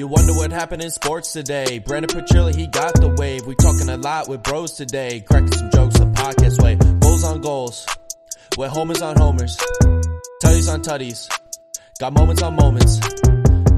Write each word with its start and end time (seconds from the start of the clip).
you 0.00 0.08
wonder 0.08 0.32
what 0.32 0.50
happened 0.50 0.82
in 0.82 0.90
sports 0.90 1.30
today, 1.34 1.78
Brendan 1.78 2.08
Petrilli, 2.08 2.56
he 2.56 2.66
got 2.66 2.94
the 2.94 3.14
wave. 3.18 3.46
We 3.46 3.54
talking 3.54 3.86
a 3.90 3.98
lot 3.98 4.28
with 4.28 4.42
bros 4.42 4.72
today, 4.72 5.20
cracking 5.20 5.52
some 5.52 5.70
jokes 5.70 5.98
the 5.98 6.06
podcast 6.06 6.62
way. 6.62 6.76
Goals 7.00 7.22
on 7.22 7.42
goals, 7.42 7.86
with 8.56 8.70
homers 8.70 9.02
on 9.02 9.18
homers, 9.18 9.58
tutties 10.42 10.72
on 10.72 10.80
tutties, 10.80 11.28
got 11.98 12.14
moments 12.14 12.40
on 12.40 12.56
moments. 12.56 12.98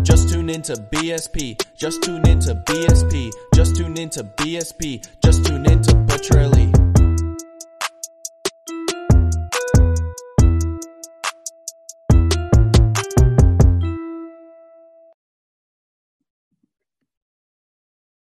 Just 0.04 0.32
tune 0.32 0.48
into 0.48 0.74
BSP, 0.74 1.60
just 1.74 2.04
tune 2.04 2.24
into 2.28 2.54
BSP, 2.54 3.32
just 3.56 3.74
tune 3.74 3.98
into 3.98 4.22
BSP, 4.22 5.04
just 5.24 5.44
tune 5.44 5.66
into 5.66 6.01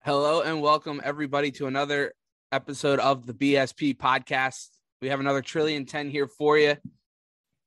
Hello 0.06 0.42
and 0.42 0.62
welcome 0.62 1.02
everybody 1.04 1.50
to 1.50 1.66
another 1.66 2.14
episode 2.52 3.00
of 3.00 3.26
the 3.26 3.34
BSP 3.34 3.98
podcast. 3.98 4.68
We 5.02 5.08
have 5.08 5.20
another 5.20 5.42
trillion 5.42 5.88
10 5.88 6.12
here 6.12 6.28
for 6.28 6.60
you. 6.60 6.70
If 6.70 6.80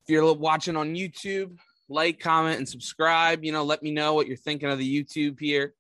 you're 0.07 0.33
watching 0.35 0.77
on 0.77 0.95
YouTube, 0.95 1.57
like, 1.89 2.21
comment, 2.21 2.59
and 2.59 2.69
subscribe. 2.69 3.43
You 3.43 3.51
know, 3.51 3.65
let 3.65 3.83
me 3.83 3.91
know 3.91 4.15
what 4.15 4.29
you're 4.29 4.37
thinking 4.37 4.71
of 4.71 4.79
the 4.79 5.05
YouTube 5.05 5.41
here 5.41 5.75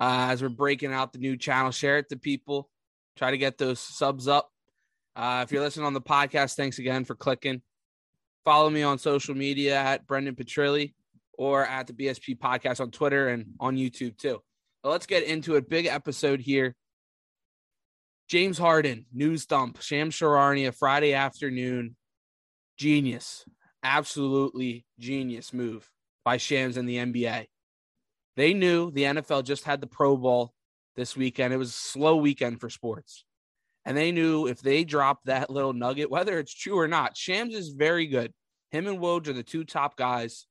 uh, 0.00 0.28
as 0.30 0.42
we're 0.42 0.48
breaking 0.48 0.92
out 0.92 1.12
the 1.12 1.18
new 1.18 1.36
channel. 1.36 1.72
Share 1.72 1.98
it 1.98 2.08
to 2.10 2.16
people. 2.16 2.70
Try 3.16 3.32
to 3.32 3.38
get 3.38 3.58
those 3.58 3.80
subs 3.80 4.28
up. 4.28 4.48
Uh, 5.16 5.40
if 5.44 5.50
you're 5.50 5.60
listening 5.60 5.86
on 5.86 5.94
the 5.94 6.00
podcast, 6.00 6.54
thanks 6.54 6.78
again 6.78 7.04
for 7.04 7.16
clicking. 7.16 7.62
Follow 8.44 8.70
me 8.70 8.84
on 8.84 8.98
social 8.98 9.34
media 9.34 9.76
at 9.76 10.06
Brendan 10.06 10.36
Petrilli 10.36 10.94
or 11.36 11.66
at 11.66 11.88
the 11.88 11.94
BSP 11.94 12.38
podcast 12.38 12.80
on 12.80 12.92
Twitter 12.92 13.30
and 13.30 13.54
on 13.58 13.76
YouTube 13.76 14.16
too. 14.16 14.40
Let's 14.82 15.06
get 15.06 15.24
into 15.24 15.56
it. 15.56 15.68
Big 15.68 15.86
episode 15.86 16.40
here. 16.40 16.74
James 18.28 18.56
Harden, 18.56 19.06
news 19.12 19.44
dump, 19.44 19.82
Shams 19.82 20.14
Charania, 20.14 20.74
Friday 20.74 21.14
afternoon. 21.14 21.96
Genius. 22.78 23.44
Absolutely 23.82 24.86
genius 24.98 25.52
move 25.52 25.90
by 26.24 26.38
Shams 26.38 26.76
and 26.76 26.88
the 26.88 26.96
NBA. 26.96 27.46
They 28.36 28.54
knew 28.54 28.90
the 28.90 29.02
NFL 29.02 29.44
just 29.44 29.64
had 29.64 29.80
the 29.80 29.86
Pro 29.86 30.16
Bowl 30.16 30.54
this 30.96 31.16
weekend. 31.16 31.52
It 31.52 31.58
was 31.58 31.70
a 31.70 31.72
slow 31.72 32.16
weekend 32.16 32.60
for 32.60 32.70
sports. 32.70 33.24
And 33.84 33.96
they 33.96 34.12
knew 34.12 34.46
if 34.46 34.60
they 34.60 34.84
dropped 34.84 35.26
that 35.26 35.50
little 35.50 35.72
nugget, 35.72 36.10
whether 36.10 36.38
it's 36.38 36.54
true 36.54 36.78
or 36.78 36.88
not, 36.88 37.16
Shams 37.16 37.54
is 37.54 37.70
very 37.70 38.06
good. 38.06 38.32
Him 38.70 38.86
and 38.86 38.98
Woj 38.98 39.28
are 39.28 39.32
the 39.32 39.42
two 39.42 39.64
top 39.64 39.96
guys. 39.96 40.46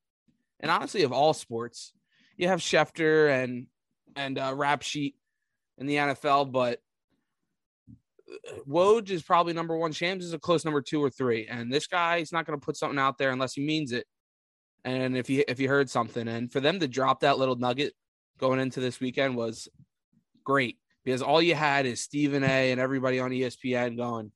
And 0.59 0.69
honestly, 0.69 1.03
of 1.03 1.13
all 1.13 1.33
sports, 1.33 1.93
you 2.37 2.47
have 2.47 2.59
Schefter 2.59 3.31
and 3.43 3.67
and 4.15 4.37
uh, 4.37 4.53
rap 4.55 4.81
sheet 4.81 5.15
in 5.77 5.87
the 5.87 5.95
NFL, 5.95 6.51
but 6.51 6.81
Woj 8.67 9.09
is 9.09 9.23
probably 9.23 9.53
number 9.53 9.75
one. 9.75 9.91
Shams 9.91 10.25
is 10.25 10.33
a 10.33 10.39
close 10.39 10.65
number 10.65 10.81
two 10.81 11.03
or 11.03 11.09
three, 11.09 11.47
and 11.47 11.71
this 11.71 11.87
guy 11.87 12.17
is 12.17 12.31
not 12.31 12.45
going 12.45 12.59
to 12.59 12.63
put 12.63 12.77
something 12.77 12.99
out 12.99 13.17
there 13.17 13.31
unless 13.31 13.53
he 13.53 13.65
means 13.65 13.91
it. 13.91 14.05
And 14.85 15.17
if 15.17 15.27
he 15.27 15.39
if 15.39 15.57
he 15.57 15.65
heard 15.65 15.89
something, 15.89 16.27
and 16.27 16.51
for 16.51 16.59
them 16.59 16.79
to 16.79 16.87
drop 16.87 17.21
that 17.21 17.37
little 17.37 17.55
nugget 17.55 17.93
going 18.37 18.59
into 18.59 18.79
this 18.79 18.99
weekend 18.99 19.35
was 19.35 19.67
great 20.43 20.77
because 21.03 21.21
all 21.21 21.41
you 21.41 21.55
had 21.55 21.85
is 21.85 22.01
Stephen 22.01 22.43
A. 22.43 22.71
and 22.71 22.79
everybody 22.79 23.19
on 23.19 23.31
ESPN 23.31 23.97
going, 23.97 24.31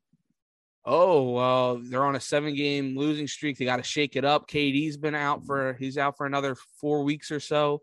"Oh, 0.85 1.31
well, 1.31 1.77
they're 1.81 2.05
on 2.05 2.15
a 2.15 2.19
seven 2.19 2.55
game 2.55 2.97
losing 2.97 3.27
streak. 3.27 3.57
They 3.57 3.65
got 3.65 3.77
to 3.77 3.83
shake 3.83 4.15
it 4.15 4.25
up." 4.25 4.49
KD's 4.49 4.97
been 4.97 5.15
out 5.15 5.45
for 5.45 5.73
he's 5.79 5.97
out 5.97 6.17
for 6.17 6.25
another 6.25 6.55
four 6.81 7.03
weeks 7.03 7.31
or 7.31 7.39
so. 7.39 7.81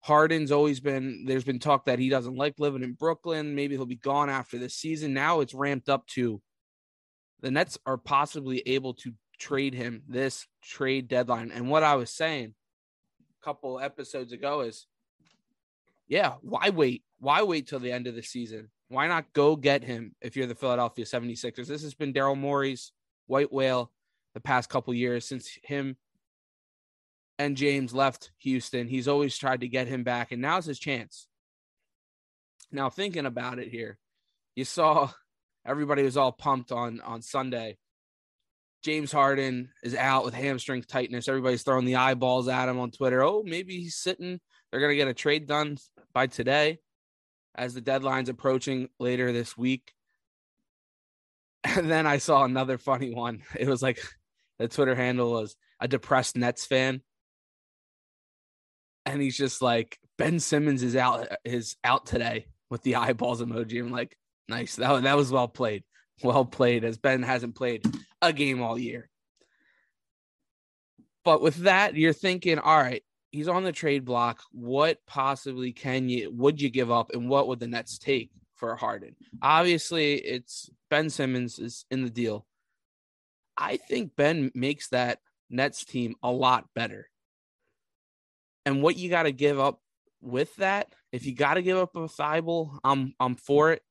Harden's 0.00 0.52
always 0.52 0.80
been 0.80 1.24
there's 1.26 1.44
been 1.44 1.58
talk 1.58 1.86
that 1.86 1.98
he 1.98 2.08
doesn't 2.08 2.36
like 2.36 2.54
living 2.58 2.82
in 2.82 2.92
Brooklyn. 2.92 3.54
Maybe 3.54 3.74
he'll 3.74 3.86
be 3.86 3.96
gone 3.96 4.30
after 4.30 4.58
this 4.58 4.74
season. 4.74 5.12
Now 5.12 5.40
it's 5.40 5.54
ramped 5.54 5.88
up 5.88 6.06
to 6.08 6.40
the 7.40 7.50
Nets 7.50 7.78
are 7.86 7.98
possibly 7.98 8.62
able 8.66 8.94
to 8.94 9.12
trade 9.38 9.74
him 9.74 10.02
this 10.08 10.46
trade 10.62 11.08
deadline. 11.08 11.50
And 11.50 11.68
what 11.68 11.82
I 11.82 11.96
was 11.96 12.10
saying 12.10 12.54
a 13.20 13.44
couple 13.44 13.80
episodes 13.80 14.32
ago 14.32 14.60
is 14.60 14.86
yeah, 16.08 16.34
why 16.40 16.70
wait? 16.70 17.02
Why 17.18 17.42
wait 17.42 17.66
till 17.66 17.80
the 17.80 17.92
end 17.92 18.06
of 18.06 18.14
the 18.14 18.22
season? 18.22 18.70
Why 18.88 19.08
not 19.08 19.32
go 19.32 19.56
get 19.56 19.82
him 19.82 20.14
if 20.20 20.36
you're 20.36 20.46
the 20.46 20.54
Philadelphia 20.54 21.04
76ers? 21.04 21.66
This 21.66 21.82
has 21.82 21.94
been 21.94 22.12
Daryl 22.12 22.38
Morey's 22.38 22.92
white 23.26 23.52
whale 23.52 23.90
the 24.34 24.40
past 24.40 24.68
couple 24.68 24.94
years 24.94 25.24
since 25.24 25.58
him 25.64 25.96
and 27.38 27.56
James 27.56 27.94
left 27.94 28.30
Houston. 28.38 28.88
He's 28.88 29.08
always 29.08 29.36
tried 29.36 29.60
to 29.60 29.68
get 29.68 29.88
him 29.88 30.04
back, 30.04 30.32
and 30.32 30.40
now's 30.40 30.64
his 30.64 30.78
chance. 30.78 31.28
Now, 32.72 32.90
thinking 32.90 33.26
about 33.26 33.58
it 33.58 33.68
here, 33.68 33.98
you 34.54 34.64
saw 34.64 35.10
everybody 35.64 36.02
was 36.02 36.16
all 36.16 36.32
pumped 36.32 36.72
on 36.72 37.00
on 37.00 37.22
Sunday. 37.22 37.78
James 38.82 39.10
Harden 39.10 39.70
is 39.82 39.94
out 39.94 40.24
with 40.24 40.34
hamstring 40.34 40.82
tightness. 40.82 41.28
Everybody's 41.28 41.62
throwing 41.62 41.86
the 41.86 41.96
eyeballs 41.96 42.48
at 42.48 42.68
him 42.68 42.78
on 42.78 42.90
Twitter. 42.90 43.22
Oh, 43.22 43.42
maybe 43.44 43.78
he's 43.78 43.96
sitting. 43.96 44.40
They're 44.70 44.80
going 44.80 44.92
to 44.92 44.96
get 44.96 45.08
a 45.08 45.14
trade 45.14 45.46
done 45.46 45.78
by 46.14 46.28
today 46.28 46.78
as 47.56 47.74
the 47.74 47.80
deadline's 47.80 48.28
approaching 48.28 48.88
later 48.98 49.32
this 49.32 49.56
week. 49.56 49.92
And 51.64 51.90
then 51.90 52.06
I 52.06 52.18
saw 52.18 52.44
another 52.44 52.78
funny 52.78 53.12
one. 53.12 53.42
It 53.58 53.66
was 53.66 53.82
like 53.82 53.98
the 54.60 54.68
Twitter 54.68 54.94
handle 54.94 55.32
was 55.32 55.56
a 55.80 55.88
depressed 55.88 56.36
Nets 56.36 56.64
fan 56.64 57.02
and 59.06 59.22
he's 59.22 59.36
just 59.36 59.62
like 59.62 59.98
Ben 60.18 60.40
Simmons 60.40 60.82
is 60.82 60.96
out 60.96 61.28
is 61.44 61.76
out 61.84 62.04
today 62.04 62.46
with 62.68 62.82
the 62.82 62.96
eyeballs 62.96 63.40
emoji. 63.40 63.80
I'm 63.80 63.90
like, 63.90 64.16
nice. 64.48 64.76
That 64.76 65.04
that 65.04 65.16
was 65.16 65.32
well 65.32 65.48
played. 65.48 65.84
Well 66.22 66.44
played 66.44 66.84
as 66.84 66.98
Ben 66.98 67.22
hasn't 67.22 67.54
played 67.54 67.84
a 68.20 68.32
game 68.32 68.62
all 68.62 68.78
year. 68.78 69.08
But 71.24 71.42
with 71.42 71.56
that, 71.56 71.94
you're 71.96 72.12
thinking, 72.12 72.58
all 72.58 72.78
right, 72.78 73.02
he's 73.32 73.48
on 73.48 73.64
the 73.64 73.72
trade 73.72 74.04
block. 74.04 74.40
What 74.52 74.98
possibly 75.06 75.72
can 75.72 76.08
you 76.08 76.30
would 76.32 76.60
you 76.60 76.70
give 76.70 76.90
up 76.90 77.12
and 77.12 77.28
what 77.28 77.48
would 77.48 77.60
the 77.60 77.68
Nets 77.68 77.98
take 77.98 78.30
for 78.56 78.74
Harden? 78.76 79.14
Obviously, 79.42 80.14
it's 80.14 80.70
Ben 80.90 81.10
Simmons 81.10 81.58
is 81.58 81.84
in 81.90 82.02
the 82.02 82.10
deal. 82.10 82.46
I 83.56 83.76
think 83.76 84.16
Ben 84.16 84.50
makes 84.54 84.88
that 84.88 85.20
Nets 85.48 85.84
team 85.84 86.14
a 86.22 86.30
lot 86.30 86.66
better 86.74 87.08
and 88.66 88.82
what 88.82 88.98
you 88.98 89.08
got 89.08 89.22
to 89.22 89.32
give 89.32 89.58
up 89.58 89.80
with 90.20 90.54
that. 90.56 90.92
If 91.12 91.24
you 91.24 91.34
got 91.34 91.54
to 91.54 91.62
give 91.62 91.78
up 91.78 91.96
a 91.96 92.00
Thybulle, 92.00 92.78
I'm 92.84 93.14
I'm 93.18 93.36
for 93.36 93.72
it. 93.72 93.82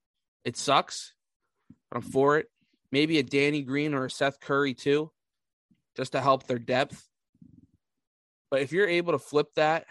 It 0.43 0.57
sucks, 0.57 1.15
but 1.89 1.97
I'm 1.97 2.11
for 2.11 2.37
it. 2.37 2.47
Maybe 2.91 3.17
a 3.17 3.23
Danny 3.23 3.63
Green 3.63 3.95
or 3.95 4.05
a 4.05 4.11
Seth 4.11 4.39
Curry 4.39 4.75
too, 4.75 5.11
just 5.97 6.11
to 6.11 6.21
help 6.21 6.45
their 6.45 6.59
depth. 6.59 7.07
But 8.51 8.61
if 8.61 8.71
you're 8.71 8.87
able 8.87 9.13
to 9.13 9.19
flip 9.19 9.47
that, 9.55 9.85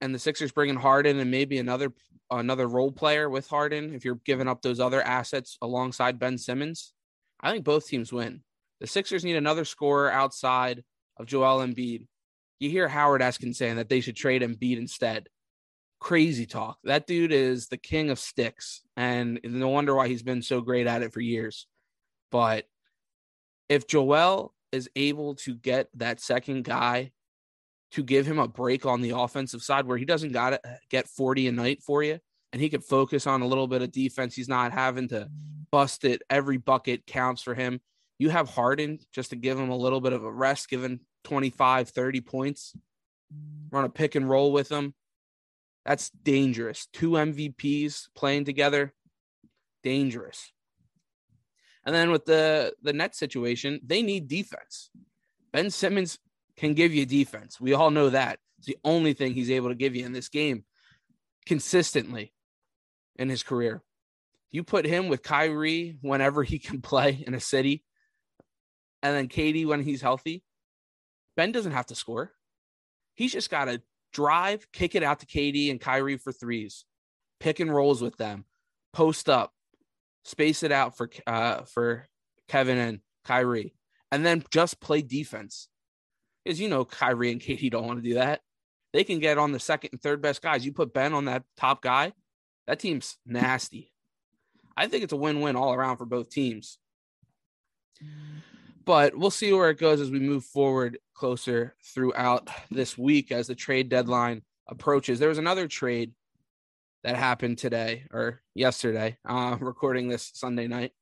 and 0.00 0.14
the 0.14 0.18
Sixers 0.18 0.52
bringing 0.52 0.76
Harden 0.76 1.18
and 1.18 1.30
maybe 1.30 1.58
another 1.58 1.92
another 2.30 2.68
role 2.68 2.92
player 2.92 3.28
with 3.28 3.48
Harden, 3.48 3.94
if 3.94 4.04
you're 4.04 4.20
giving 4.24 4.46
up 4.46 4.62
those 4.62 4.78
other 4.78 5.02
assets 5.02 5.56
alongside 5.62 6.18
Ben 6.18 6.38
Simmons, 6.38 6.92
I 7.40 7.50
think 7.50 7.64
both 7.64 7.88
teams 7.88 8.12
win. 8.12 8.42
The 8.80 8.86
Sixers 8.86 9.24
need 9.24 9.36
another 9.36 9.64
scorer 9.64 10.12
outside 10.12 10.84
of 11.16 11.26
Joel 11.26 11.66
Embiid 11.66 12.06
you 12.60 12.70
hear 12.70 12.88
Howard 12.88 13.20
Eskin 13.20 13.54
saying 13.54 13.76
that 13.76 13.88
they 13.88 14.00
should 14.00 14.16
trade 14.16 14.42
Embiid 14.42 14.78
instead. 14.78 15.28
Crazy 16.00 16.46
talk. 16.46 16.78
That 16.84 17.06
dude 17.06 17.32
is 17.32 17.68
the 17.68 17.76
king 17.76 18.10
of 18.10 18.18
sticks, 18.18 18.82
and 18.96 19.40
no 19.42 19.68
wonder 19.68 19.94
why 19.94 20.08
he's 20.08 20.22
been 20.22 20.42
so 20.42 20.60
great 20.60 20.86
at 20.86 21.02
it 21.02 21.12
for 21.12 21.20
years. 21.20 21.66
But 22.30 22.66
if 23.68 23.86
Joel 23.86 24.54
is 24.72 24.88
able 24.96 25.34
to 25.36 25.54
get 25.54 25.88
that 25.94 26.20
second 26.20 26.64
guy 26.64 27.12
to 27.92 28.02
give 28.02 28.26
him 28.26 28.38
a 28.38 28.48
break 28.48 28.84
on 28.84 29.00
the 29.00 29.16
offensive 29.16 29.62
side 29.62 29.86
where 29.86 29.96
he 29.96 30.04
doesn't 30.04 30.32
got 30.32 30.50
to 30.50 30.60
get 30.90 31.08
40 31.08 31.48
a 31.48 31.52
night 31.52 31.82
for 31.82 32.02
you 32.02 32.18
and 32.52 32.60
he 32.60 32.68
could 32.68 32.84
focus 32.84 33.26
on 33.26 33.42
a 33.42 33.46
little 33.46 33.66
bit 33.66 33.82
of 33.82 33.92
defense. 33.92 34.34
He's 34.34 34.48
not 34.48 34.72
having 34.72 35.08
to 35.08 35.28
bust 35.70 36.04
it. 36.04 36.22
Every 36.28 36.58
bucket 36.58 37.06
counts 37.06 37.42
for 37.42 37.54
him. 37.54 37.80
You 38.18 38.30
have 38.30 38.48
Harden 38.48 38.98
just 39.12 39.30
to 39.30 39.36
give 39.36 39.58
him 39.58 39.70
a 39.70 39.76
little 39.76 40.00
bit 40.00 40.12
of 40.12 40.24
a 40.24 40.32
rest, 40.32 40.68
given 40.68 41.00
25, 41.24 41.88
30 41.88 42.20
points, 42.20 42.76
run 43.70 43.84
a 43.84 43.88
pick 43.88 44.14
and 44.14 44.28
roll 44.28 44.52
with 44.52 44.68
them. 44.68 44.94
That's 45.84 46.10
dangerous. 46.10 46.86
Two 46.92 47.10
MVPs 47.12 48.08
playing 48.14 48.44
together, 48.44 48.92
dangerous. 49.82 50.52
And 51.84 51.94
then 51.94 52.10
with 52.10 52.26
the 52.26 52.74
the 52.82 52.92
net 52.92 53.14
situation, 53.14 53.80
they 53.82 54.02
need 54.02 54.28
defense. 54.28 54.90
Ben 55.52 55.70
Simmons 55.70 56.18
can 56.56 56.74
give 56.74 56.92
you 56.92 57.06
defense. 57.06 57.58
We 57.60 57.72
all 57.72 57.90
know 57.90 58.10
that. 58.10 58.38
It's 58.58 58.66
the 58.66 58.76
only 58.84 59.14
thing 59.14 59.32
he's 59.32 59.50
able 59.50 59.70
to 59.70 59.74
give 59.74 59.96
you 59.96 60.04
in 60.04 60.12
this 60.12 60.28
game 60.28 60.64
consistently 61.46 62.34
in 63.16 63.28
his 63.28 63.42
career. 63.42 63.82
You 64.50 64.64
put 64.64 64.84
him 64.84 65.08
with 65.08 65.22
Kyrie 65.22 65.96
whenever 66.02 66.42
he 66.42 66.58
can 66.58 66.80
play 66.82 67.24
in 67.26 67.34
a 67.34 67.40
city, 67.40 67.84
and 69.02 69.16
then 69.16 69.28
KD 69.28 69.66
when 69.66 69.82
he's 69.82 70.02
healthy. 70.02 70.42
Ben 71.38 71.52
doesn't 71.52 71.70
have 71.70 71.86
to 71.86 71.94
score. 71.94 72.32
He's 73.14 73.32
just 73.32 73.48
got 73.48 73.66
to 73.66 73.80
drive, 74.12 74.66
kick 74.72 74.96
it 74.96 75.04
out 75.04 75.20
to 75.20 75.26
KD 75.26 75.70
and 75.70 75.80
Kyrie 75.80 76.16
for 76.16 76.32
threes, 76.32 76.84
pick 77.38 77.60
and 77.60 77.72
rolls 77.72 78.02
with 78.02 78.16
them, 78.16 78.44
post 78.92 79.28
up, 79.28 79.52
space 80.24 80.64
it 80.64 80.72
out 80.72 80.96
for 80.96 81.08
uh, 81.28 81.62
for 81.62 82.08
Kevin 82.48 82.76
and 82.76 83.00
Kyrie, 83.24 83.72
and 84.10 84.26
then 84.26 84.42
just 84.50 84.80
play 84.80 85.00
defense. 85.00 85.68
Because 86.44 86.60
you 86.60 86.68
know 86.68 86.84
Kyrie 86.84 87.30
and 87.30 87.40
KD 87.40 87.70
don't 87.70 87.86
want 87.86 88.02
to 88.02 88.08
do 88.08 88.14
that. 88.14 88.40
They 88.92 89.04
can 89.04 89.20
get 89.20 89.38
on 89.38 89.52
the 89.52 89.60
second 89.60 89.90
and 89.92 90.02
third 90.02 90.20
best 90.20 90.42
guys. 90.42 90.66
You 90.66 90.72
put 90.72 90.92
Ben 90.92 91.14
on 91.14 91.26
that 91.26 91.44
top 91.56 91.82
guy, 91.82 92.14
that 92.66 92.80
team's 92.80 93.16
nasty. 93.24 93.92
I 94.76 94.88
think 94.88 95.04
it's 95.04 95.12
a 95.12 95.16
win-win 95.16 95.54
all 95.54 95.72
around 95.72 95.98
for 95.98 96.04
both 96.04 96.30
teams. 96.30 96.78
But 98.88 99.14
we'll 99.14 99.30
see 99.30 99.52
where 99.52 99.68
it 99.68 99.76
goes 99.76 100.00
as 100.00 100.10
we 100.10 100.18
move 100.18 100.46
forward 100.46 100.96
closer 101.12 101.76
throughout 101.84 102.48
this 102.70 102.96
week 102.96 103.30
as 103.30 103.46
the 103.46 103.54
trade 103.54 103.90
deadline 103.90 104.40
approaches. 104.66 105.18
There 105.18 105.28
was 105.28 105.36
another 105.36 105.68
trade 105.68 106.14
that 107.04 107.14
happened 107.14 107.58
today 107.58 108.04
or 108.10 108.40
yesterday, 108.54 109.18
uh, 109.28 109.58
recording 109.60 110.08
this 110.08 110.30
Sunday 110.32 110.68
night. 110.68 110.92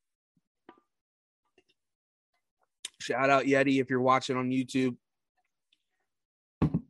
Shout 2.99 3.29
out 3.29 3.45
Yeti 3.45 3.79
if 3.79 3.89
you're 3.89 4.01
watching 4.01 4.35
on 4.35 4.49
YouTube 4.49 4.97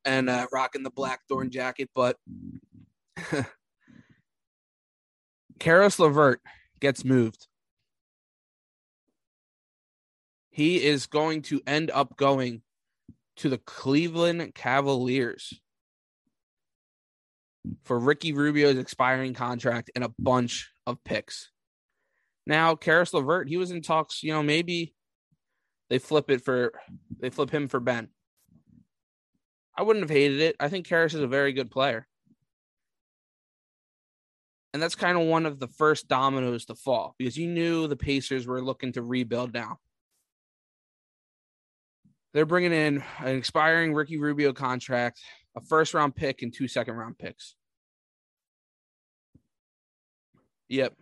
and 0.04 0.32
uh, 0.32 0.48
rocking 0.52 0.82
the 0.82 0.90
Blackthorn 0.90 1.52
jacket. 1.52 1.92
But 1.94 2.18
Caris 5.60 6.00
LeVert 6.00 6.42
gets 6.80 7.06
moved 7.06 7.46
he 10.58 10.84
is 10.84 11.06
going 11.06 11.44
to 11.44 11.62
end 11.68 11.92
up 11.92 12.18
going 12.18 12.64
to 13.36 13.48
the 13.48 13.60
Cleveland 13.60 14.56
Cavaliers 14.56 15.62
for 17.84 18.00
Ricky 18.00 18.34
Rubio's 18.34 18.80
expiring 18.80 19.36
contract 19.36 19.92
and 19.94 20.04
a 20.04 20.12
bunch 20.18 20.72
of 20.88 21.04
picks. 21.04 21.52
Now, 22.48 22.74
Caris 22.74 23.14
LeVert, 23.14 23.48
he 23.48 23.58
was 23.58 23.70
in 23.70 23.84
talks, 23.84 24.24
you 24.24 24.34
know, 24.34 24.42
maybe 24.42 24.96
they 25.92 26.00
flip 26.00 26.32
it 26.32 26.44
for 26.44 26.74
they 27.20 27.30
flip 27.30 27.52
him 27.52 27.68
for 27.68 27.80
Ben. 27.80 28.08
I 29.78 29.84
wouldn't 29.84 30.06
have 30.06 30.10
hated 30.10 30.40
it. 30.40 30.56
I 30.60 30.70
think 30.70 30.88
Caris 30.88 31.14
is 31.14 31.22
a 31.22 31.28
very 31.28 31.54
good 31.54 31.70
player. 31.70 32.08
And 34.74 34.82
that's 34.82 34.96
kind 34.96 35.20
of 35.20 35.28
one 35.28 35.46
of 35.46 35.60
the 35.60 35.68
first 35.68 36.08
dominoes 36.08 36.66
to 36.66 36.74
fall 36.74 37.14
because 37.20 37.38
you 37.38 37.48
knew 37.48 37.86
the 37.86 37.96
Pacers 37.96 38.48
were 38.48 38.60
looking 38.60 38.94
to 38.94 39.04
rebuild 39.04 39.54
now. 39.54 39.78
They're 42.38 42.46
bringing 42.46 42.72
in 42.72 43.04
an 43.18 43.36
expiring 43.36 43.96
Ricky 43.96 44.20
Rubio 44.20 44.54
contract, 44.54 45.22
a 45.56 45.60
first 45.60 45.96
round 45.96 46.16
pick, 46.16 46.44
and 46.44 46.54
two 46.54 46.68
second 46.68 46.94
round 46.94 47.18
picks. 47.18 47.56
Yep. 50.70 50.94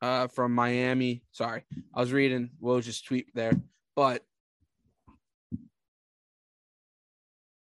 Uh, 0.00 0.28
from 0.28 0.54
Miami. 0.54 1.24
Sorry. 1.30 1.64
I 1.94 2.00
was 2.00 2.10
reading 2.10 2.52
Woj's 2.58 3.02
tweet 3.02 3.26
there, 3.34 3.52
but 3.94 4.24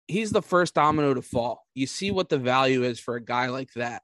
he's 0.07 0.29
the 0.29 0.43
first 0.43 0.75
domino 0.75 1.15
to 1.15 1.23
fall. 1.23 1.65
You 1.73 1.87
see 1.87 2.11
what 2.11 2.29
the 2.29 2.37
value 2.37 2.83
is 2.83 2.99
for 2.99 3.15
a 3.15 3.25
guy 3.25 3.47
like 3.47 3.73
that. 3.73 4.03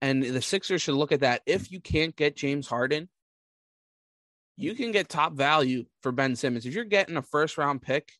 And 0.00 0.24
the 0.24 0.42
Sixers 0.42 0.82
should 0.82 0.96
look 0.96 1.12
at 1.12 1.20
that. 1.20 1.42
If 1.46 1.70
you 1.70 1.80
can't 1.80 2.16
get 2.16 2.34
James 2.34 2.66
Harden, 2.66 3.10
you 4.62 4.74
can 4.74 4.92
get 4.92 5.08
top 5.08 5.32
value 5.32 5.84
for 6.02 6.12
Ben 6.12 6.36
Simmons. 6.36 6.66
If 6.66 6.74
you're 6.74 6.84
getting 6.84 7.16
a 7.16 7.22
first 7.22 7.58
round 7.58 7.82
pick 7.82 8.12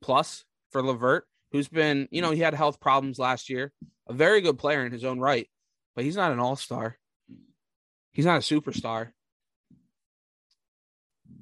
plus 0.00 0.44
for 0.70 0.82
LeVert, 0.82 1.26
who's 1.50 1.68
been, 1.68 2.08
you 2.10 2.22
know, 2.22 2.30
he 2.30 2.40
had 2.40 2.54
health 2.54 2.80
problems 2.80 3.18
last 3.18 3.50
year, 3.50 3.72
a 4.08 4.12
very 4.12 4.40
good 4.40 4.58
player 4.58 4.84
in 4.84 4.92
his 4.92 5.04
own 5.04 5.18
right, 5.18 5.48
but 5.94 6.04
he's 6.04 6.16
not 6.16 6.32
an 6.32 6.38
all 6.38 6.56
star. 6.56 6.96
He's 8.12 8.24
not 8.24 8.36
a 8.36 8.40
superstar. 8.40 9.12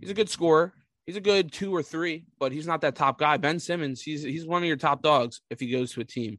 He's 0.01 0.11
a 0.11 0.15
good 0.15 0.31
scorer. 0.31 0.73
He's 1.07 1.17
a 1.17 1.21
good 1.21 1.53
two 1.53 1.75
or 1.75 1.83
three, 1.83 2.27
but 2.39 2.53
he's 2.53 2.67
not 2.67 2.81
that 2.83 2.95
top 2.95 3.19
guy. 3.19 3.37
Ben 3.37 3.59
Simmons, 3.59 4.01
he's 4.01 4.23
he's 4.23 4.47
one 4.47 4.63
of 4.63 4.69
your 4.69 4.77
top 4.77 5.03
dogs 5.03 5.41
if 5.51 5.61
he 5.61 5.71
goes 5.71 5.93
to 5.93 6.01
a 6.01 6.05
team. 6.05 6.39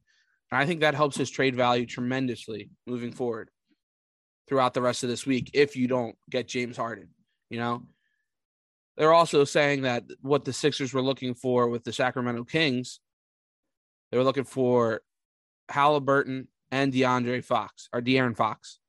And 0.51 0.62
I 0.62 0.66
think 0.66 0.81
that 0.81 0.95
helps 0.95 1.18
his 1.18 1.30
trade 1.30 1.56
value 1.56 1.86
tremendously 1.86 2.69
moving 2.88 3.12
forward 3.12 3.50
throughout 4.48 4.74
the 4.74 4.81
rest 4.81 5.04
of 5.04 5.10
this 5.10 5.25
week 5.25 5.51
if 5.54 5.75
you 5.75 5.88
don't 5.88 6.16
get 6.30 6.48
James 6.48 6.78
Harden. 6.78 7.10
You 7.50 7.60
know, 7.60 7.84
they're 8.98 9.13
also 9.13 9.44
saying 9.44 9.84
that 9.84 10.04
what 10.22 10.45
the 10.45 10.54
Sixers 10.54 10.94
were 10.94 11.01
looking 11.01 11.34
for 11.34 11.68
with 11.68 11.84
the 11.84 11.94
Sacramento 11.94 12.44
Kings, 12.44 13.00
they 14.12 14.18
were 14.18 14.24
looking 14.24 14.44
for 14.44 15.01
Halliburton 15.69 16.48
and 16.72 16.94
DeAndre 16.94 17.44
Fox 17.44 17.90
or 17.92 18.01
De'Aaron 18.01 18.36
Fox, 18.36 18.80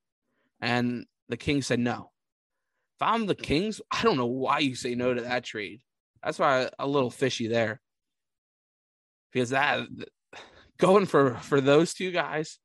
and 0.61 1.07
the 1.29 1.37
Kings 1.37 1.67
said 1.67 1.81
no. 1.81 2.11
If 2.97 3.03
I'm 3.03 3.27
the 3.27 3.35
Kings, 3.35 3.81
I 3.91 4.03
don't 4.03 4.17
know 4.17 4.27
why 4.27 4.59
you 4.59 4.75
say 4.75 4.95
no 4.95 5.15
to 5.15 5.23
that 5.23 5.45
trade. 5.45 5.81
That's 6.23 6.39
why 6.39 6.69
a 6.79 6.87
little 6.87 7.11
fishy 7.11 7.49
there, 7.49 7.81
because 9.33 9.51
that 9.51 9.87
going 10.79 11.07
for 11.07 11.35
for 11.37 11.61
those 11.61 11.95
two 11.95 12.11
guys 12.11 12.59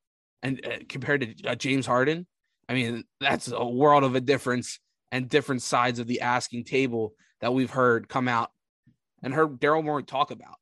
and 0.43 0.65
uh, 0.65 0.77
compared 0.87 1.21
to 1.21 1.49
uh, 1.49 1.55
James 1.55 1.85
Harden, 1.85 2.27
I 2.67 2.73
mean 2.73 3.05
that's 3.21 3.51
a 3.51 3.65
world 3.65 4.03
of 4.03 4.15
a 4.15 4.21
difference 4.21 4.79
and 5.11 5.29
different 5.29 5.61
sides 5.61 5.99
of 5.99 6.07
the 6.07 6.21
asking 6.21 6.65
table 6.65 7.13
that 7.41 7.53
we've 7.53 7.71
heard 7.71 8.09
come 8.09 8.27
out 8.27 8.51
and 9.23 9.33
heard 9.33 9.59
Daryl 9.59 9.83
Morey 9.83 10.03
talk 10.03 10.31
about 10.31 10.57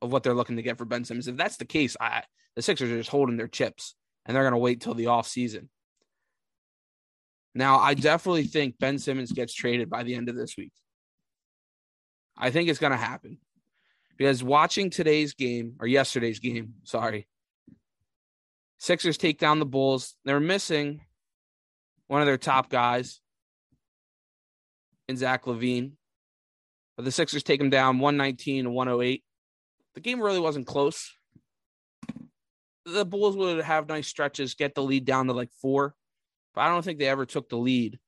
of 0.00 0.12
what 0.12 0.22
they're 0.22 0.34
looking 0.34 0.56
to 0.56 0.62
get 0.62 0.78
for 0.78 0.84
Ben 0.84 1.04
Simmons. 1.04 1.28
If 1.28 1.36
that's 1.36 1.56
the 1.56 1.64
case, 1.64 1.96
I 2.00 2.22
the 2.56 2.62
Sixers 2.62 2.90
are 2.90 2.98
just 2.98 3.10
holding 3.10 3.36
their 3.36 3.48
chips 3.48 3.94
and 4.26 4.34
they're 4.34 4.44
going 4.44 4.52
to 4.52 4.58
wait 4.58 4.80
till 4.80 4.94
the 4.94 5.06
off 5.06 5.26
season. 5.26 5.68
Now, 7.54 7.78
I 7.78 7.94
definitely 7.94 8.44
think 8.44 8.78
Ben 8.78 8.98
Simmons 8.98 9.32
gets 9.32 9.54
traded 9.54 9.90
by 9.90 10.02
the 10.02 10.14
end 10.14 10.28
of 10.28 10.36
this 10.36 10.56
week. 10.56 10.72
I 12.36 12.50
think 12.50 12.68
it's 12.68 12.78
going 12.78 12.92
to 12.92 12.96
happen 12.96 13.38
because 14.16 14.44
watching 14.44 14.90
today's 14.90 15.34
game 15.34 15.74
or 15.80 15.86
yesterday's 15.86 16.38
game, 16.38 16.74
sorry, 16.84 17.26
Sixers 18.78 19.18
take 19.18 19.38
down 19.38 19.58
the 19.58 19.66
Bulls. 19.66 20.14
They're 20.24 20.38
missing 20.38 21.00
one 22.06 22.20
of 22.20 22.26
their 22.26 22.38
top 22.38 22.70
guys, 22.70 23.20
and 25.08 25.18
Zach 25.18 25.44
LaVine. 25.44 25.92
But 26.96 27.04
the 27.04 27.12
Sixers 27.12 27.42
take 27.42 27.60
them 27.60 27.70
down 27.70 27.98
119 27.98 28.64
to 28.64 28.70
108. 28.70 29.22
The 29.94 30.00
game 30.00 30.20
really 30.20 30.40
wasn't 30.40 30.66
close. 30.66 31.12
The 32.84 33.04
Bulls 33.04 33.36
would 33.36 33.62
have 33.64 33.88
nice 33.88 34.08
stretches, 34.08 34.54
get 34.54 34.74
the 34.74 34.82
lead 34.82 35.04
down 35.04 35.26
to 35.26 35.32
like 35.32 35.52
four, 35.60 35.94
but 36.54 36.62
I 36.62 36.68
don't 36.68 36.84
think 36.84 36.98
they 36.98 37.08
ever 37.08 37.26
took 37.26 37.48
the 37.48 37.56
lead. 37.56 37.98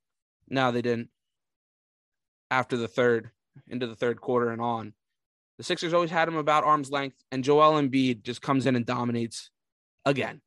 No, 0.49 0.73
they 0.73 0.83
didn't. 0.83 1.11
After 2.51 2.77
the 2.77 2.89
third, 2.89 3.31
into 3.69 3.87
the 3.87 3.95
third 3.95 4.21
quarter 4.21 4.51
and 4.51 4.61
on. 4.61 4.95
The 5.59 5.65
Sixers 5.65 5.93
always 5.93 6.11
had 6.11 6.27
him 6.27 6.37
about 6.37 6.65
arm's 6.65 6.91
length, 6.91 7.17
and 7.31 7.45
Joel 7.45 7.81
Embiid 7.81 8.23
just 8.23 8.41
comes 8.41 8.67
in 8.67 8.77
and 8.77 8.87
dominates 8.87 9.51
again. 10.05 10.41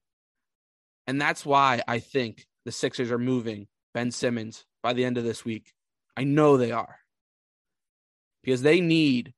And 1.05 1.21
that's 1.21 1.45
why 1.45 1.81
I 1.87 1.99
think 1.99 2.47
the 2.65 2.71
Sixers 2.71 3.11
are 3.11 3.19
moving 3.19 3.67
Ben 3.93 4.11
Simmons 4.11 4.65
by 4.81 4.93
the 4.93 5.05
end 5.05 5.17
of 5.17 5.23
this 5.23 5.45
week. 5.45 5.72
I 6.15 6.23
know 6.23 6.57
they 6.57 6.71
are. 6.71 6.97
Because 8.43 8.61
they 8.61 8.81
need 8.81 9.33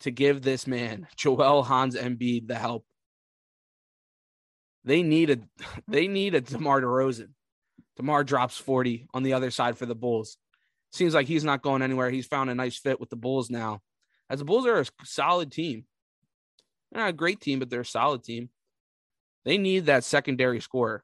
to 0.00 0.10
give 0.10 0.42
this 0.42 0.66
man, 0.66 1.06
Joel 1.16 1.62
Hans 1.62 1.96
Embiid, 1.96 2.48
the 2.48 2.54
help. 2.54 2.86
They 4.84 5.02
need 5.02 5.30
a 5.30 5.38
they 5.88 6.08
need 6.08 6.34
a 6.34 6.40
DeMar 6.40 6.82
DeRozan. 6.82 7.30
DeMar 7.96 8.24
drops 8.24 8.56
40 8.56 9.06
on 9.12 9.22
the 9.22 9.34
other 9.34 9.50
side 9.50 9.76
for 9.76 9.86
the 9.86 9.94
Bulls. 9.94 10.36
Seems 10.92 11.14
like 11.14 11.26
he's 11.26 11.44
not 11.44 11.62
going 11.62 11.82
anywhere. 11.82 12.10
He's 12.10 12.26
found 12.26 12.50
a 12.50 12.54
nice 12.54 12.76
fit 12.78 13.00
with 13.00 13.10
the 13.10 13.16
Bulls 13.16 13.50
now. 13.50 13.80
As 14.28 14.38
the 14.38 14.44
Bulls 14.44 14.66
are 14.66 14.80
a 14.80 14.86
solid 15.04 15.52
team. 15.52 15.84
They're 16.90 17.02
not 17.02 17.10
a 17.10 17.14
great 17.14 17.40
team, 17.40 17.58
but 17.58 17.70
they're 17.70 17.80
a 17.80 17.86
solid 17.86 18.22
team. 18.22 18.50
They 19.44 19.56
need 19.56 19.86
that 19.86 20.04
secondary 20.04 20.60
scorer. 20.60 21.02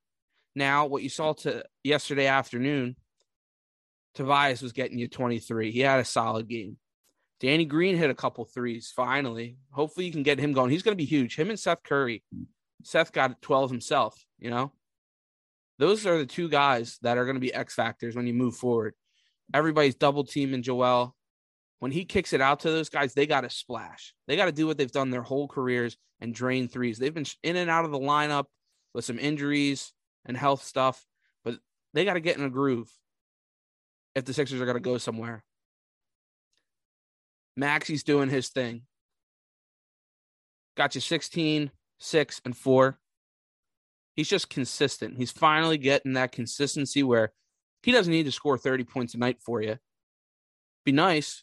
Now, 0.54 0.87
what 0.87 1.02
you 1.02 1.08
saw 1.08 1.32
to 1.34 1.64
yesterday 1.82 2.26
afternoon 2.26 2.96
Tobias 4.18 4.60
was 4.60 4.72
getting 4.72 4.98
you 4.98 5.06
23. 5.06 5.70
He 5.70 5.78
had 5.78 6.00
a 6.00 6.04
solid 6.04 6.48
game. 6.48 6.76
Danny 7.38 7.64
Green 7.64 7.96
hit 7.96 8.10
a 8.10 8.14
couple 8.16 8.44
threes 8.44 8.92
finally. 8.94 9.58
Hopefully 9.70 10.06
you 10.06 10.12
can 10.12 10.25
get 10.25 10.40
him 10.40 10.52
going. 10.52 10.72
He's 10.72 10.82
going 10.82 10.96
to 10.96 11.00
be 11.00 11.04
huge. 11.04 11.37
Him 11.37 11.50
and 11.50 11.58
Seth 11.58 11.84
Curry. 11.84 12.25
Seth 12.82 13.12
got 13.12 13.40
12 13.42 13.70
himself, 13.70 14.20
you 14.40 14.50
know? 14.50 14.72
Those 15.78 16.04
are 16.04 16.18
the 16.18 16.26
two 16.26 16.48
guys 16.48 16.98
that 17.02 17.16
are 17.16 17.26
going 17.26 17.37
to 17.37 17.40
be 17.40 17.54
X 17.54 17.76
factors 17.76 18.16
when 18.16 18.26
you 18.26 18.34
move 18.34 18.56
forward. 18.56 18.94
Everybody's 19.54 19.94
double 19.94 20.25
teaming 20.25 20.62
Joel. 20.62 21.14
When 21.78 21.92
he 21.92 22.04
kicks 22.04 22.32
it 22.32 22.40
out 22.40 22.60
to 22.60 22.72
those 22.72 22.88
guys, 22.88 23.14
they 23.14 23.28
got 23.28 23.42
to 23.42 23.50
splash. 23.50 24.14
They 24.26 24.34
got 24.34 24.46
to 24.46 24.52
do 24.52 24.66
what 24.66 24.78
they've 24.78 24.90
done 24.90 25.10
their 25.10 25.22
whole 25.22 25.46
careers 25.46 25.96
and 26.20 26.34
drain 26.34 26.66
threes. 26.66 26.98
They've 26.98 27.14
been 27.14 27.26
in 27.44 27.54
and 27.54 27.70
out 27.70 27.84
of 27.84 27.92
the 27.92 28.00
lineup 28.00 28.46
with 28.94 29.04
some 29.04 29.20
injuries 29.20 29.92
and 30.25 30.37
health 30.37 30.64
stuff, 30.64 31.06
but 31.44 31.60
they 31.94 32.04
got 32.04 32.14
to 32.14 32.20
get 32.20 32.37
in 32.37 32.44
a 32.44 32.50
groove 32.50 32.90
if 34.18 34.25
the 34.25 34.34
Sixers 34.34 34.60
are 34.60 34.66
going 34.66 34.76
to 34.76 34.80
go 34.80 34.98
somewhere. 34.98 35.44
Maxey's 37.56 38.04
doing 38.04 38.28
his 38.28 38.48
thing. 38.48 38.82
Got 40.76 40.94
you 40.94 41.00
16, 41.00 41.72
six, 41.98 42.40
and 42.44 42.56
four. 42.56 42.98
He's 44.14 44.28
just 44.28 44.48
consistent. 44.48 45.16
He's 45.16 45.30
finally 45.30 45.78
getting 45.78 46.12
that 46.12 46.32
consistency 46.32 47.02
where 47.02 47.32
he 47.82 47.92
doesn't 47.92 48.12
need 48.12 48.26
to 48.26 48.32
score 48.32 48.58
30 48.58 48.84
points 48.84 49.14
a 49.14 49.18
night 49.18 49.38
for 49.40 49.60
you. 49.60 49.76
Be 50.84 50.92
nice. 50.92 51.42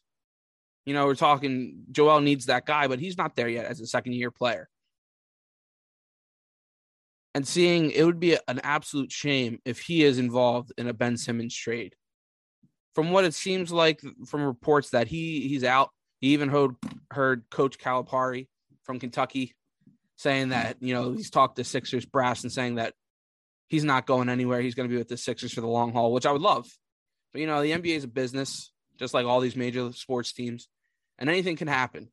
You 0.85 0.93
know, 0.93 1.05
we're 1.05 1.15
talking 1.15 1.83
Joel 1.91 2.21
needs 2.21 2.45
that 2.45 2.65
guy, 2.65 2.87
but 2.87 2.99
he's 2.99 3.17
not 3.17 3.35
there 3.35 3.49
yet 3.49 3.65
as 3.65 3.81
a 3.81 3.87
second 3.87 4.13
year 4.13 4.31
player. 4.31 4.69
And 7.33 7.45
seeing 7.45 7.91
it 7.91 8.03
would 8.03 8.19
be 8.19 8.37
an 8.47 8.61
absolute 8.63 9.11
shame 9.11 9.59
if 9.65 9.79
he 9.81 10.03
is 10.03 10.17
involved 10.17 10.71
in 10.77 10.87
a 10.87 10.93
Ben 10.93 11.17
Simmons 11.17 11.55
trade. 11.55 11.95
From 12.95 13.11
what 13.11 13.25
it 13.25 13.33
seems 13.33 13.71
like 13.71 14.01
from 14.25 14.43
reports 14.43 14.91
that 14.91 15.07
he 15.07 15.47
he's 15.47 15.63
out. 15.63 15.91
He 16.21 16.29
even 16.29 16.49
heard 16.49 16.75
heard 17.11 17.43
Coach 17.51 17.77
Calipari 17.77 18.47
from 18.83 18.99
Kentucky 18.99 19.53
saying 20.15 20.49
that, 20.49 20.77
you 20.79 20.93
know, 20.93 21.11
he's 21.11 21.29
talked 21.29 21.57
to 21.57 21.63
Sixers 21.63 22.05
brass 22.05 22.43
and 22.43 22.51
saying 22.51 22.75
that 22.75 22.93
he's 23.67 23.83
not 23.83 24.05
going 24.05 24.29
anywhere. 24.29 24.61
He's 24.61 24.75
going 24.75 24.87
to 24.87 24.93
be 24.93 24.97
with 24.97 25.09
the 25.09 25.17
Sixers 25.17 25.53
for 25.53 25.61
the 25.61 25.67
long 25.67 25.91
haul, 25.91 26.13
which 26.13 26.25
I 26.25 26.31
would 26.31 26.41
love. 26.41 26.67
But 27.31 27.41
you 27.41 27.47
know, 27.47 27.61
the 27.61 27.71
NBA 27.71 27.97
is 27.97 28.03
a 28.05 28.09
business, 28.09 28.71
just 28.97 29.13
like 29.13 29.25
all 29.25 29.41
these 29.41 29.57
major 29.57 29.91
sports 29.91 30.31
teams, 30.31 30.69
and 31.19 31.29
anything 31.29 31.57
can 31.57 31.67
happen. 31.67 32.09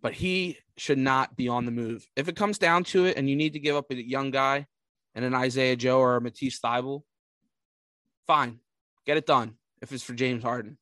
But 0.00 0.14
he 0.14 0.58
should 0.76 0.98
not 0.98 1.36
be 1.36 1.48
on 1.48 1.64
the 1.64 1.70
move. 1.70 2.06
If 2.16 2.28
it 2.28 2.36
comes 2.36 2.58
down 2.58 2.84
to 2.84 3.06
it, 3.06 3.16
and 3.16 3.28
you 3.28 3.36
need 3.36 3.54
to 3.54 3.60
give 3.60 3.76
up 3.76 3.90
a 3.90 3.94
young 3.94 4.30
guy 4.30 4.66
and 5.14 5.24
an 5.24 5.34
Isaiah 5.34 5.76
Joe 5.76 5.98
or 5.98 6.16
a 6.16 6.20
Matisse 6.20 6.60
Thybulle, 6.60 7.02
fine, 8.26 8.60
get 9.04 9.16
it 9.16 9.26
done. 9.26 9.56
If 9.82 9.92
it's 9.92 10.04
for 10.04 10.14
James 10.14 10.44
Harden, 10.44 10.78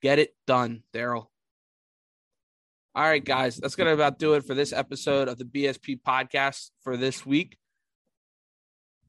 get 0.00 0.20
it 0.20 0.34
done, 0.46 0.84
Daryl. 0.94 1.26
All 2.94 3.02
right, 3.02 3.24
guys, 3.24 3.56
that's 3.56 3.74
going 3.74 3.88
to 3.88 3.92
about 3.92 4.20
do 4.20 4.34
it 4.34 4.46
for 4.46 4.54
this 4.54 4.72
episode 4.72 5.26
of 5.26 5.36
the 5.36 5.44
BSP 5.44 6.00
podcast 6.00 6.70
for 6.82 6.96
this 6.96 7.26
week. 7.26 7.58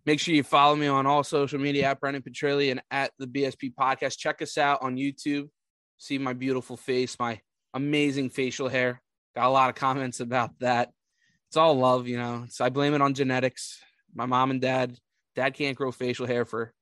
Make 0.07 0.19
sure 0.19 0.33
you 0.33 0.43
follow 0.43 0.75
me 0.75 0.87
on 0.87 1.05
all 1.05 1.23
social 1.23 1.59
media 1.59 1.85
at 1.85 1.99
Brendan 1.99 2.23
Petrilli 2.23 2.71
and 2.71 2.81
at 2.89 3.11
the 3.19 3.27
BSP 3.27 3.75
podcast. 3.75 4.17
Check 4.17 4.41
us 4.41 4.57
out 4.57 4.81
on 4.81 4.95
YouTube. 4.97 5.49
See 5.99 6.17
my 6.17 6.33
beautiful 6.33 6.77
face, 6.77 7.17
my 7.19 7.41
amazing 7.75 8.31
facial 8.31 8.67
hair. 8.67 9.01
Got 9.35 9.47
a 9.47 9.49
lot 9.49 9.69
of 9.69 9.75
comments 9.75 10.19
about 10.19 10.57
that. 10.59 10.89
It's 11.49 11.57
all 11.57 11.75
love, 11.75 12.07
you 12.07 12.17
know. 12.17 12.45
I 12.59 12.69
blame 12.69 12.95
it 12.95 13.01
on 13.01 13.13
genetics. 13.13 13.79
My 14.13 14.25
mom 14.25 14.49
and 14.49 14.61
dad, 14.61 14.97
dad 15.35 15.53
can't 15.53 15.77
grow 15.77 15.91
facial 15.91 16.25
hair 16.25 16.45
for 16.45 16.73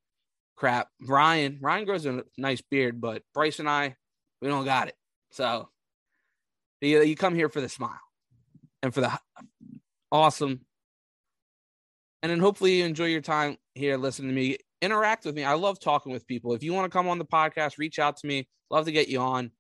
crap. 0.55 0.89
Ryan, 1.01 1.59
Ryan 1.61 1.85
grows 1.85 2.05
a 2.05 2.23
nice 2.37 2.61
beard, 2.61 3.01
but 3.01 3.23
Bryce 3.33 3.59
and 3.59 3.69
I, 3.69 3.95
we 4.41 4.47
don't 4.47 4.65
got 4.65 4.87
it. 4.87 4.95
So 5.31 5.69
you, 6.81 7.01
you 7.01 7.15
come 7.15 7.35
here 7.35 7.49
for 7.49 7.61
the 7.61 7.69
smile 7.69 7.99
and 8.81 8.93
for 8.93 9.01
the 9.01 9.17
awesome 10.11 10.61
and 12.23 12.31
then 12.31 12.39
hopefully 12.39 12.77
you 12.77 12.85
enjoy 12.85 13.07
your 13.07 13.21
time 13.21 13.57
here 13.75 13.97
listening 13.97 14.29
to 14.29 14.33
me. 14.33 14.57
Interact 14.81 15.25
with 15.25 15.35
me. 15.35 15.43
I 15.43 15.53
love 15.55 15.79
talking 15.79 16.13
with 16.13 16.25
people. 16.25 16.53
If 16.53 16.63
you 16.63 16.73
want 16.73 16.89
to 16.89 16.97
come 16.97 17.09
on 17.09 17.17
the 17.17 17.25
podcast, 17.25 17.77
reach 17.77 17.99
out 17.99 18.15
to 18.17 18.27
me. 18.27 18.47
Love 18.71 18.85
to 18.85 18.93
get 18.93 19.09
you 19.09 19.19
on. 19.19 19.51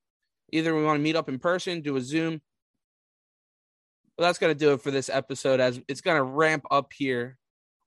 Either 0.53 0.73
we 0.73 0.83
want 0.83 0.97
to 0.97 1.03
meet 1.03 1.17
up 1.17 1.27
in 1.27 1.39
person, 1.39 1.81
do 1.81 1.97
a 1.97 2.01
Zoom. 2.01 2.41
But 4.17 4.23
that's 4.23 4.39
going 4.39 4.53
to 4.53 4.57
do 4.57 4.71
it 4.71 4.81
for 4.81 4.91
this 4.91 5.09
episode 5.09 5.59
as 5.59 5.81
it's 5.89 5.99
going 5.99 6.15
to 6.15 6.23
ramp 6.23 6.63
up 6.71 6.93
here 6.95 7.37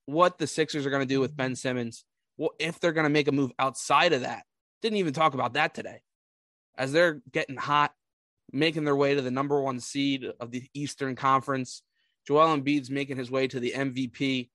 what 0.04 0.36
the 0.36 0.46
Sixers 0.46 0.84
are 0.84 0.90
going 0.90 1.00
to 1.00 1.06
do 1.06 1.20
with 1.20 1.36
Ben 1.36 1.56
Simmons. 1.56 2.04
Well, 2.36 2.50
if 2.58 2.80
they're 2.80 2.92
going 2.92 3.04
to 3.04 3.10
make 3.10 3.28
a 3.28 3.32
move 3.32 3.52
outside 3.58 4.12
of 4.12 4.22
that. 4.22 4.44
Didn't 4.82 4.98
even 4.98 5.14
talk 5.14 5.34
about 5.34 5.54
that 5.54 5.74
today. 5.74 6.00
As 6.76 6.92
they're 6.92 7.20
getting 7.32 7.56
hot, 7.56 7.92
making 8.52 8.84
their 8.84 8.96
way 8.96 9.14
to 9.14 9.22
the 9.22 9.30
number 9.30 9.60
one 9.60 9.80
seed 9.80 10.26
of 10.40 10.50
the 10.50 10.64
Eastern 10.74 11.16
Conference. 11.16 11.82
Joel 12.26 12.56
Embiid's 12.56 12.90
making 12.90 13.16
his 13.16 13.30
way 13.30 13.48
to 13.48 13.60
the 13.60 13.72
MVP. 13.74 14.50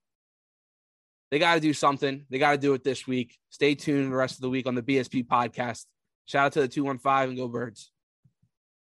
They 1.30 1.38
got 1.38 1.54
to 1.54 1.60
do 1.60 1.72
something. 1.72 2.26
They 2.30 2.38
got 2.38 2.52
to 2.52 2.58
do 2.58 2.74
it 2.74 2.84
this 2.84 3.06
week. 3.06 3.38
Stay 3.50 3.74
tuned 3.74 4.12
the 4.12 4.16
rest 4.16 4.36
of 4.36 4.42
the 4.42 4.50
week 4.50 4.66
on 4.66 4.74
the 4.74 4.82
BSP 4.82 5.26
podcast. 5.26 5.86
Shout 6.26 6.46
out 6.46 6.52
to 6.52 6.60
the 6.60 6.68
215 6.68 7.30
and 7.30 7.36
go 7.36 7.48
birds. 7.48 7.91